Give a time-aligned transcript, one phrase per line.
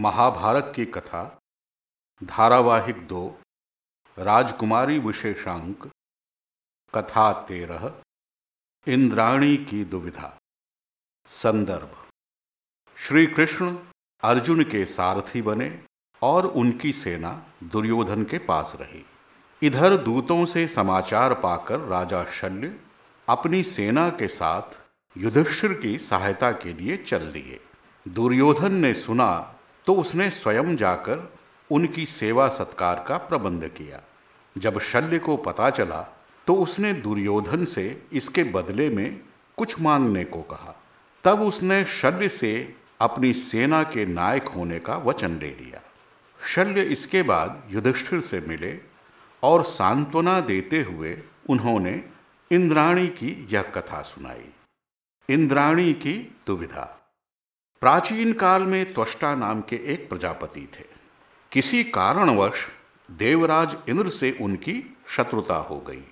[0.00, 1.38] महाभारत की कथा,
[2.24, 3.38] धारावाहिक दो,
[4.18, 5.90] राजकुमारी विशेषांक,
[6.94, 7.94] कथा तेरह,
[8.86, 10.38] इंद्राणी की दुविधा।
[11.28, 12.06] संदर्भ।
[12.96, 13.78] श्री कृष्ण
[14.22, 15.84] अर्जुन के सारथी बने
[16.22, 19.06] और उनकी सेना दुर्योधन के पास रही।
[19.62, 22.80] इधर दूतों से समाचार पाकर राजा शल्य
[23.28, 24.80] अपनी सेना के साथ
[25.16, 27.60] युधिष्ठिर की सहायता के लिए चल दिए।
[28.08, 29.56] दुर्योधन ने सुना
[29.90, 31.32] तो उसने स्वयं जाकर
[31.70, 34.00] उनकी सेवा सत्कार का प्रबंध किया।
[34.58, 36.02] जब शल्य को पता चला
[36.46, 39.20] तो उसने दुर्योधन से इसके बदले में
[39.56, 40.74] कुछ मांगने को कहा।
[41.24, 45.82] तब उसने शल्य से अपनी सेना के नायक होने का वचन ले लिया
[46.40, 48.78] शल्य इसके बाद युधिष्ठिर से मिले
[49.42, 52.04] और सांत्वना देते हुए उन्होंने
[52.50, 54.48] इंद्राणी की यह कथा सुनाई।
[55.28, 56.99] इंद्राणी की दुविधा।
[57.80, 60.84] प्राचीन काल में त्वष्टा नाम के एक प्रजापति थे।
[61.52, 62.68] किसी कारणवश
[63.10, 66.02] देवराज इंद्र से उनकी शत्रुता हो गई।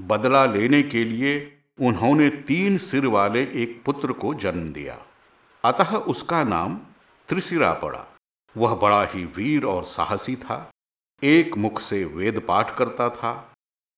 [0.00, 4.98] बदला लेने के लिए उन्होंने तीन सिर वाले एक पुत्र को जन्म दिया।
[5.64, 6.80] अतः उसका नाम
[7.28, 8.06] त्रिशिरा पड़ा।
[8.56, 10.70] वह बड़ा ही वीर और साहसी था।
[11.22, 13.52] एक मुख से वेद पाठ करता था,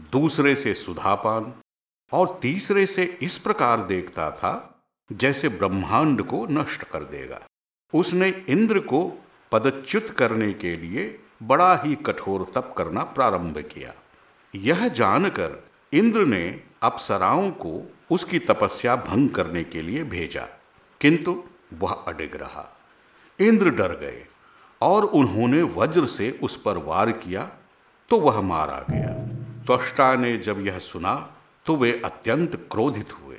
[0.00, 1.54] दूसरे से सुधापान
[2.12, 4.69] और तीसरे से इस प्रकार देखता था
[5.10, 7.40] जैसे ब्रह्मांड को नष्ट कर देगा।
[7.92, 9.02] उसने इंद्र को
[9.52, 13.94] पदच्युत करने के लिए बड़ा ही कठोर तप करना प्रारंभ किया।
[14.54, 20.46] यह जानकर इंद्र ने अप्सराओं को उसकी तपस्या भंग करने के लिए भेजा,
[21.00, 21.42] किंतु
[21.74, 22.68] वह अडिग रहा।
[23.38, 24.24] इंद्र डर गए
[24.80, 27.50] और उन्होंने वज्र से उस पर वार किया
[28.10, 29.12] तो वह मारा गया।
[29.66, 31.14] त्वष्टा ने जब यह सुना
[31.66, 33.29] तो वे अत्यंत क्रोधित हुए।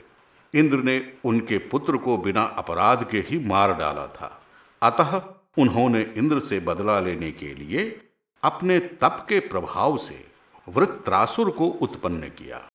[0.54, 4.42] इंद्र ने उनके पुत्र को बिना अपराध के ही मार डाला था।
[4.82, 5.22] अतः
[5.58, 8.02] उन्होंने इंद्र से बदला लेने के लिए
[8.44, 10.28] अपने तप के प्रभाव से
[10.70, 12.70] वृत्रासुर को उत्पन्न किया।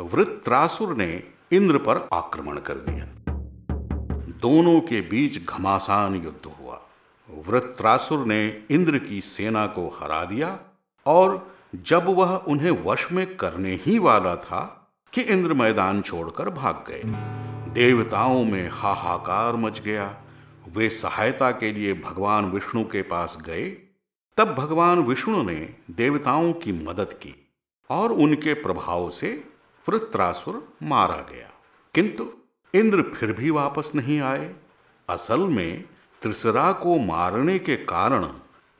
[0.00, 3.08] वृत्रासुर ने इंद्र पर आक्रमण कर दिया।
[4.32, 6.80] दोनों के बीच घमासान युद्ध हुआ।
[7.48, 10.58] वृत्रासुर ने इंद्र की सेना को हरा दिया
[11.06, 14.79] और जब वह उन्हें वश में करने ही वाला था
[15.12, 17.02] कि इंद्र मैदान छोड़कर भाग गए।
[17.72, 20.22] देवताओं में हाहाकार मच गया।
[20.68, 23.70] वे सहायता के लिए भगवान विष्णु के पास गए।
[24.36, 27.52] तब भगवान विष्णु ने देवताओं की मदद की
[27.90, 29.44] और उनके प्रभाव से
[29.88, 31.50] वृत्रासुर मारा गया।
[31.94, 32.32] किंतु
[32.74, 34.54] इंद्र फिर भी वापस नहीं आए।
[35.08, 35.84] असल में
[36.22, 38.24] त्रिसरा को मारने के कारण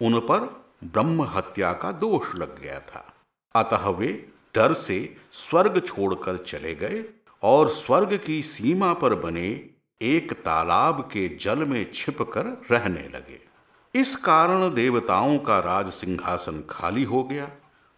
[0.02, 3.12] उन पर ब्रह्म हत्या का दोष लग गया था।
[3.54, 7.05] अतः वे डर से स्वर्ग छोड़कर चले गए
[7.43, 9.71] और स्वर्ग की सीमा पर बने
[10.03, 13.50] एक तालाब के जल में छिपकर रहने लगे।
[13.94, 17.50] इस कारण देवताओं का राज सिंहासन खाली हो गया।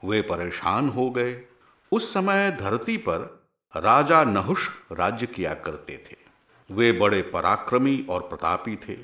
[0.04, 1.42] वे परेशान हो गए।
[1.92, 3.44] उस समय धरती पर
[3.76, 6.16] राजा नहुष राज्य किया करते थे।
[6.74, 8.98] वे बड़े पराक्रमी और प्रतापी थे।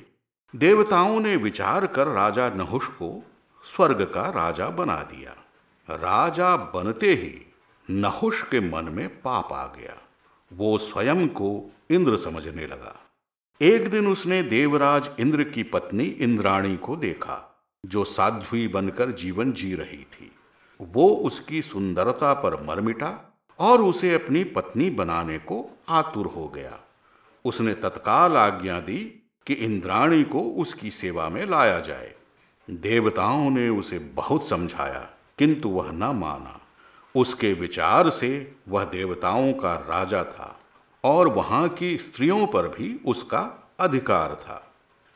[0.55, 3.23] देवताओं ने विचार कर राजा नहुष को
[3.63, 5.35] स्वर्ग का राजा बना दिया।
[5.89, 7.53] राजा बनते ही
[7.89, 9.97] नहुष के मन में पाप आ गया।
[10.53, 12.95] वो स्वयं को इंद्र समझने लगा।
[13.61, 19.75] एक दिन उसने देवराज इंद्र की पत्नी इंद्राणी को देखा, जो साध्वी बनकर जीवन जी
[19.75, 20.31] रही थी।
[20.81, 26.79] वो उसकी सुंदरता पर मर मिटा और उसे अपनी पत्नी बनाने को आतुर हो गया।
[27.45, 32.15] उसने तत्काल आज्ञा दी कि इंद्राणी को उसकी सेवा में लाया जाए।
[32.69, 36.59] देवताओं ने उसे बहुत समझाया। किंतु वह न माना।
[37.15, 38.29] उसके विचार से
[38.67, 40.59] वह देवताओं का राजा था
[41.03, 44.65] और वहाँ की स्त्रियों पर भी उसका अधिकार था।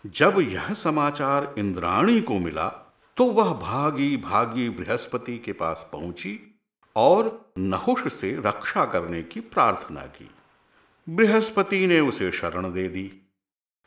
[0.06, 2.68] जब यह समाचार इंद्राणी को मिला
[3.18, 6.40] तो वह भागी भागी बृहस्पति के पास पहुँची
[6.96, 10.30] और नहुष से रक्षा करने की प्रार्थना की।
[11.08, 13.12] बृहस्पति ने उसे शरण दे दी।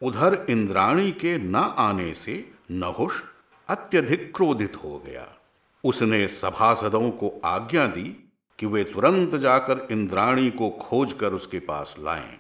[0.03, 3.21] उधर इंद्राणी के न आने से नहुष
[3.69, 5.27] अत्यधिक क्रोधित हो गया।
[5.87, 12.39] उसने सभासदों को आज्ञा दी कि वे तुरंत जाकर इंद्राणी को खोजकर उसके पास लाएँ।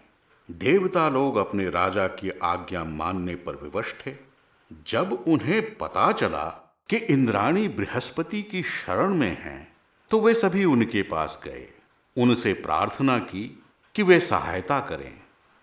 [0.50, 4.14] देवता लोग अपने राजा की आज्ञा मानने पर विवश थे।
[4.86, 9.76] जब उन्हें पता चला कि इंद्राणी बृहस्पति की शरण में हैं,
[10.10, 11.68] तो वे सभी उनके पास गए।
[12.16, 13.62] उनसे प्रार्थना की
[13.94, 15.14] कि वे सहायता करें।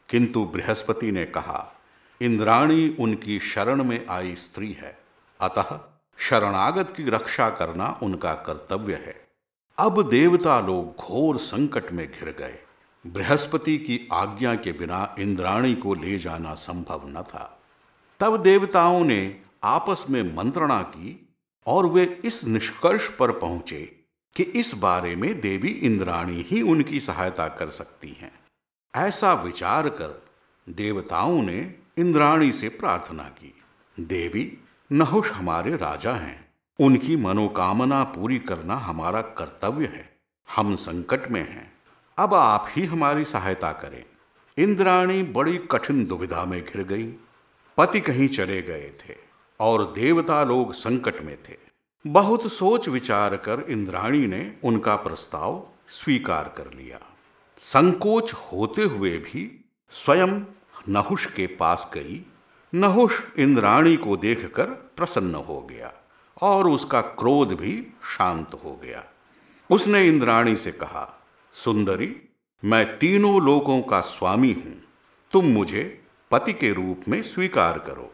[0.10, 1.74] किंतु बृहस्पति ने कहा
[2.22, 4.98] इंद्राणी उनकी शरण में आई स्त्री है।
[5.42, 9.28] अतः शरणागत की रक्षा करना उनका कर्तव्य है।
[9.78, 12.60] अब देवता लोग घोर संकट में घिर गए।
[13.08, 17.62] बृहस्पति की आज्ञा के बिना इंद्राणी को ले जाना संभव न था।
[18.20, 21.34] तब देवताओं ने आपस में मंत्रणा की
[21.68, 24.00] और वे इस निष्कर्ष पर पहुँचे
[24.36, 28.40] कि इस बारे में देवी इंद्राणी ही उनकी सहायता कर सकती हैं।
[28.96, 30.26] ऐसा विचार कर
[30.70, 33.64] देवताओं ने इंद्राणी से प्रार्थना की।
[34.00, 40.18] देवी नहुष हमारे राजा हैं। उनकी मनोकामना पूरी करना हमारा कर्तव्य है।
[40.56, 41.74] हम संकट में हैं।
[42.18, 44.06] अब आप ही हमारी सहायता करें।
[44.58, 47.14] इंद्राणी बड़ी कठिन दुविधा में घिर गई।
[47.78, 49.16] पति कहीं चले गए थे
[49.60, 51.58] और देवता लोग संकट में थे।
[52.08, 57.00] बहुत सोच विचार कर इंद्राणी ने उनका प्रस्ताव स्वीकार कर लिया।
[57.58, 60.42] संकोच होते हुए भी स्वयं
[60.90, 62.26] नहुष के पास गई
[62.74, 65.92] नहुष इंद्राणी को देखकर प्रसन्न हो गया
[66.42, 67.88] और उसका क्रोध भी
[68.18, 69.04] शांत हो गया।
[69.70, 71.24] उसने इंद्राणी से कहा,
[71.54, 72.16] सुंदरी,
[72.64, 74.76] मैं तीनों लोगों का स्वामी हूँ।
[75.32, 78.12] तुम मुझे पति के रूप में स्वीकार करो।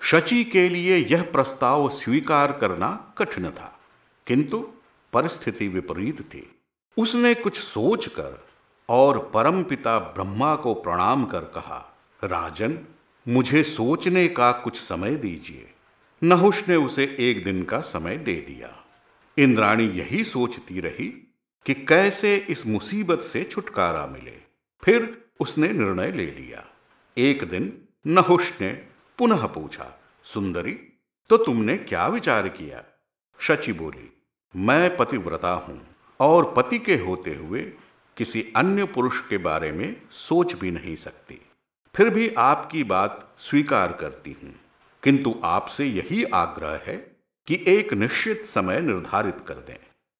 [0.00, 3.78] शची के लिए यह प्रस्ताव स्वीकार करना कठिन था,
[4.26, 4.66] किंतु
[5.12, 6.60] परिस्थिति विपरीत थी।
[6.96, 8.44] उसने कुछ सोचकर
[8.88, 11.84] और परमपिता ब्रह्मा को प्रणाम कर कहा,
[12.24, 12.78] राजन
[13.28, 15.70] मुझे सोचने का कुछ समय दीजिए।
[16.22, 18.76] नहुष ने उसे एक दिन का समय दे दिया।
[19.38, 21.08] इंद्राणी यही सोचती रही
[21.66, 24.36] कि कैसे इस मुसीबत से छुटकारा मिले।
[24.82, 26.64] फिर उसने निर्णय ले लिया।
[27.16, 27.72] एक दिन
[28.06, 28.72] नहुष ने
[29.18, 30.72] पुनः पूछा, सुंदरी
[31.30, 32.82] तो तुमने क्या विचार किया?
[33.38, 34.22] शची बोली,
[34.56, 35.80] मैं पतिव्रता हूँ
[36.20, 37.60] और पति के होते हुए
[38.16, 41.40] किसी अन्य पुरुष के बारे में सोच भी नहीं सकती।
[41.96, 44.54] फिर भी आपकी बात स्वीकार करती हूँ।
[45.02, 46.96] किंतु आपसे यही आग्रह है
[47.46, 49.78] कि एक निश्चित समय निर्धारित कर दें।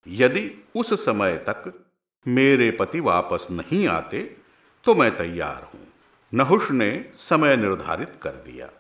[0.08, 1.87] यदि उस समय तक
[2.28, 4.37] मेरे पति वापस नहीं आते
[4.84, 5.87] तो मैं तैयार हूँ।
[6.34, 8.70] नहुष ने समय निर्धारित कर दिया।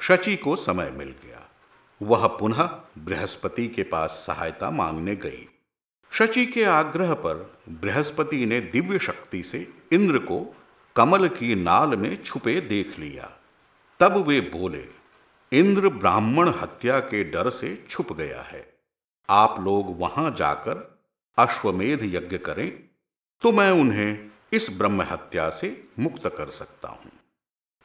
[0.00, 1.50] शची को समय मिल गया।
[2.02, 2.62] वह पुनः
[2.98, 5.48] बृहस्पति के पास सहायता मांगने गई।
[6.10, 10.54] शची के आग्रह पर बृहस्पति ने दिव्य शक्ति से इंद्र को
[10.96, 13.30] कमल की नाल में छुपे देख लिया।
[14.00, 14.84] तब वे बोले,
[15.52, 18.64] इंद्र ब्राह्मण हत्या के डर से छुप गया है।
[19.28, 20.84] आप लोग वहाँ जाकर
[21.38, 22.70] अश्वमेध यज्ञ करें
[23.42, 27.10] तो मैं उन्हें इस ब्रह्म हत्या से मुक्त कर सकता हूँ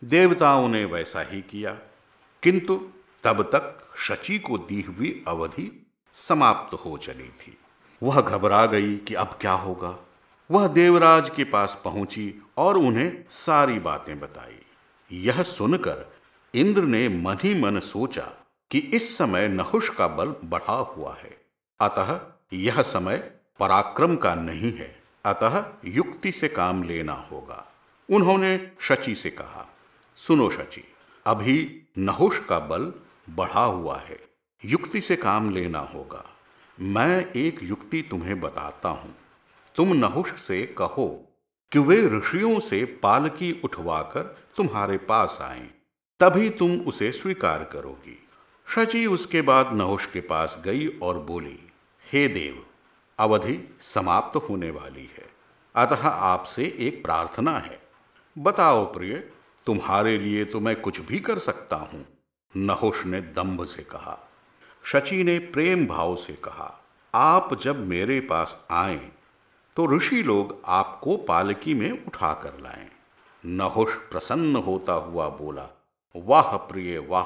[0.02, 1.72] देवताओं ने वैसा ही किया,
[2.44, 2.75] किंतु
[3.24, 5.69] तब तक शची को दी हुई अवधि
[6.16, 7.58] समाप्त हो चली थी।
[8.02, 9.96] वह घबरा गई कि अब क्या होगा।
[10.50, 12.24] वह देवराज के पास पहुँची
[12.62, 14.62] और उन्हें सारी बातें बताई।
[15.12, 16.13] यह सुनकर
[16.56, 18.34] इंद्र ने मन ही मन सोचा
[18.72, 21.42] कि इस समय नहुष का बल बढ़ा हुआ है।
[21.80, 22.19] अतः
[22.54, 23.18] यह समय
[23.60, 27.72] पराक्रम का नहीं है। अतः युक्ति से काम लेना होगा।
[28.10, 29.68] उन्होंने शची से कहा,
[30.16, 30.84] सुनो शची,
[31.25, 32.94] अभी नहुष का बल
[33.30, 34.19] बढ़ा हुआ है।
[34.66, 36.25] युक्ति से काम लेना होगा।
[36.80, 39.16] मैं एक युक्ति तुम्हें बताता हूँ।
[39.75, 41.28] तुम नहुष से कहो
[41.71, 44.23] कि वे ऋषियों से पालकी उठवाकर
[44.57, 45.68] तुम्हारे पास आए,
[46.19, 48.18] तभी तुम उसे स्वीकार करोगी।
[48.68, 51.59] शची उसके बाद नहुष के पास गई और बोली,
[52.06, 52.65] हे देव,
[53.19, 55.29] अवधि समाप्त होने वाली है,
[55.75, 57.79] अतः आपसे एक प्रार्थना है।
[58.36, 59.15] बताओ प्रिय,
[59.67, 62.05] तुम्हारे लिए तो मैं कुछ भी कर सकता हूँ,
[62.53, 64.17] नहुष ने दम्भ से कहा।
[64.84, 66.77] शची ने प्रेम भाव से कहा,
[67.13, 69.00] आप जब मेरे पास आए
[69.75, 72.90] तो ऋषि लोग आपको पालकी में उठा कर लाए।
[73.46, 75.70] नहुष प्रसन्न होता हुआ बोला,
[76.16, 77.24] वाह प्रिय, वाह,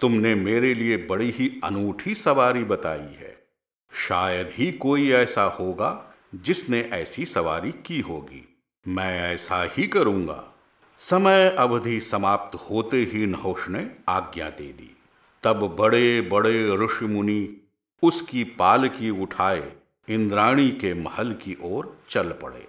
[0.00, 3.46] तुमने मेरे लिए बड़ी ही अनूठी सवारी बताई है।
[3.92, 10.52] शायद ही कोई ऐसा होगा जिसने ऐसी सवारी की होगी। मैं ऐसा ही करूँगा।
[10.98, 14.96] समय अवधि समाप्त होते ही नहुष ने आज्ञा दे दी।
[15.42, 17.56] तब बड़े बड़े ऋषि मुनि
[18.02, 19.72] उसकी पालकी उठाए
[20.08, 22.68] इंद्राणी के महल की ओर चल पड़े।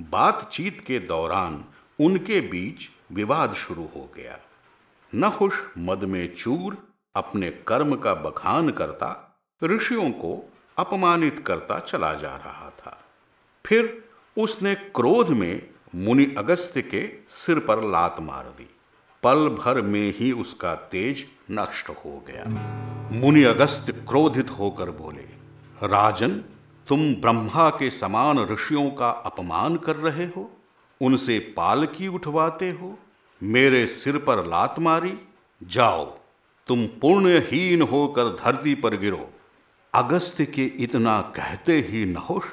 [0.00, 1.64] बातचीत के दौरान
[2.00, 4.38] उनके बीच विवाद शुरू हो गया।
[5.14, 6.76] नहुष मद में चूर
[7.14, 13.04] अपने कर्म का बखान करता, ऋषियों को अपमानित करता चला जा रहा था।
[13.66, 14.04] फिर
[14.38, 18.70] उसने क्रोध में मुनि अगस्त्य के सिर पर लात मार दी।
[19.22, 22.44] पल भर में ही उसका तेज नष्ट हो गया।
[23.12, 25.36] मुनि अगस्त्य क्रोधित होकर बोले,
[25.82, 26.44] राजन
[26.88, 30.50] तुम ब्रह्मा के समान ऋषियों का अपमान कर रहे हो?
[31.00, 32.98] उनसे पालकी उठवाते हो?
[33.42, 35.18] मेरे सिर पर लात मारी?
[35.62, 36.18] जाओ,
[36.66, 39.30] तुम पुण्यहीन होकर धरती पर गिरो।
[39.94, 42.44] अगस्त्य के इतना कहते ही नहुष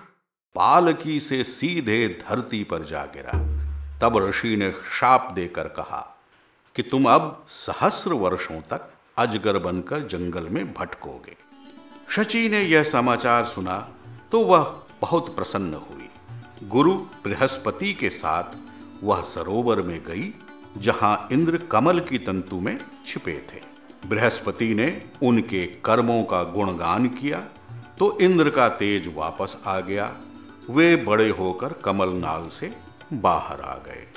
[0.55, 3.31] पालकी से सीधे धरती पर जा गिरा।
[3.99, 6.17] तब ऋषि ने शाप देकर कहा
[6.75, 11.35] कि तुम अब सहस्र वर्षों तक अजगर बनकर जंगल में भटकोगे।
[12.09, 13.92] शची ने यह समाचार सुना
[14.33, 14.63] तो वह
[15.01, 16.09] बहुत प्रसन्न हुई।
[16.69, 18.55] गुरु बृहस्पति के साथ
[19.03, 20.33] वह सरोवर में गई,
[20.77, 23.61] जहाँ इंद्र कमल की तंतु में छिपे थे।
[24.07, 24.89] बृहस्पति ने
[25.23, 27.39] उनके कर्मों का गुणगान किया
[27.99, 30.11] तो इंद्र का तेज वापस आ गया।
[30.69, 32.73] वे बड़े होकर कमलनाल से
[33.13, 34.07] बाहर आ गए।